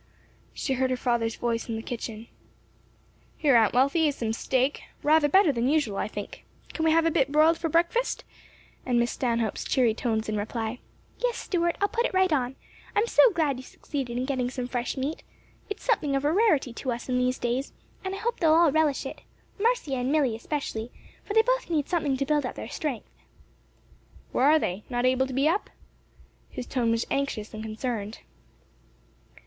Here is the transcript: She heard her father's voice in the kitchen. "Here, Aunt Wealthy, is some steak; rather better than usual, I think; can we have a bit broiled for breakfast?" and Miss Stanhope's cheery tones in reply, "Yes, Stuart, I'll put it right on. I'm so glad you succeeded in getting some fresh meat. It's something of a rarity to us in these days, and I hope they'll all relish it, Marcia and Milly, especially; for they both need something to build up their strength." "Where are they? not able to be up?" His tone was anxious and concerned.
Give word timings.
She 0.55 0.73
heard 0.73 0.89
her 0.89 0.97
father's 0.97 1.35
voice 1.35 1.69
in 1.69 1.75
the 1.75 1.83
kitchen. 1.83 2.25
"Here, 3.37 3.55
Aunt 3.55 3.75
Wealthy, 3.75 4.07
is 4.07 4.15
some 4.15 4.33
steak; 4.33 4.81
rather 5.03 5.29
better 5.29 5.51
than 5.51 5.69
usual, 5.69 5.97
I 5.97 6.07
think; 6.07 6.43
can 6.73 6.83
we 6.85 6.89
have 6.89 7.05
a 7.05 7.11
bit 7.11 7.31
broiled 7.31 7.59
for 7.59 7.69
breakfast?" 7.69 8.23
and 8.83 8.99
Miss 8.99 9.11
Stanhope's 9.11 9.63
cheery 9.63 9.93
tones 9.93 10.27
in 10.27 10.37
reply, 10.37 10.79
"Yes, 11.19 11.37
Stuart, 11.37 11.77
I'll 11.79 11.87
put 11.87 12.07
it 12.07 12.15
right 12.15 12.33
on. 12.33 12.55
I'm 12.95 13.05
so 13.05 13.29
glad 13.29 13.57
you 13.57 13.63
succeeded 13.63 14.17
in 14.17 14.25
getting 14.25 14.49
some 14.49 14.67
fresh 14.67 14.97
meat. 14.97 15.21
It's 15.69 15.83
something 15.83 16.15
of 16.15 16.25
a 16.25 16.31
rarity 16.33 16.73
to 16.73 16.91
us 16.91 17.07
in 17.07 17.19
these 17.19 17.37
days, 17.37 17.71
and 18.03 18.15
I 18.15 18.17
hope 18.17 18.39
they'll 18.39 18.55
all 18.55 18.71
relish 18.71 19.05
it, 19.05 19.21
Marcia 19.59 19.93
and 19.97 20.11
Milly, 20.11 20.35
especially; 20.35 20.89
for 21.23 21.35
they 21.35 21.43
both 21.43 21.69
need 21.69 21.87
something 21.87 22.17
to 22.17 22.25
build 22.25 22.43
up 22.43 22.55
their 22.55 22.69
strength." 22.69 23.05
"Where 24.31 24.45
are 24.45 24.57
they? 24.57 24.83
not 24.89 25.05
able 25.05 25.27
to 25.27 25.31
be 25.33 25.47
up?" 25.47 25.69
His 26.49 26.65
tone 26.65 26.89
was 26.89 27.05
anxious 27.11 27.53
and 27.53 27.61
concerned. 27.61 28.21